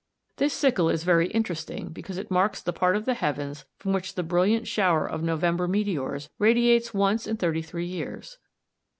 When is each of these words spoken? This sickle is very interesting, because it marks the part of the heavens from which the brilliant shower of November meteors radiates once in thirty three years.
This 0.37 0.55
sickle 0.55 0.89
is 0.89 1.03
very 1.03 1.27
interesting, 1.27 1.89
because 1.89 2.17
it 2.17 2.31
marks 2.31 2.59
the 2.59 2.73
part 2.73 2.95
of 2.95 3.05
the 3.05 3.13
heavens 3.13 3.65
from 3.77 3.93
which 3.93 4.15
the 4.15 4.23
brilliant 4.23 4.67
shower 4.67 5.05
of 5.05 5.21
November 5.21 5.67
meteors 5.67 6.27
radiates 6.39 6.91
once 6.91 7.27
in 7.27 7.37
thirty 7.37 7.61
three 7.61 7.85
years. 7.85 8.39